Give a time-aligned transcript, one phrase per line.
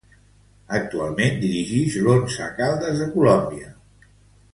[0.77, 3.69] Actualment dirigix l'Once Caldas de Colòmbia.